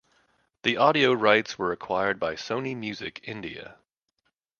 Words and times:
The 0.63 0.77
audio 0.77 1.13
rights 1.13 1.59
were 1.59 1.71
acquired 1.71 2.19
by 2.19 2.33
Sony 2.33 2.75
Music 2.75 3.19
India. 3.23 3.77